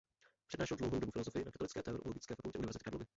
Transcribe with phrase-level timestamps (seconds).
[0.47, 3.05] Přednášel dlouhou dobu filosofii na Katolické teologické fakultě Univerzity Karlovy.